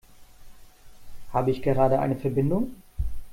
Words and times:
Habe 1.31 1.51
ich 1.51 1.61
gerade 1.61 1.99
eine 1.99 2.15
Verbindung? 2.15 2.73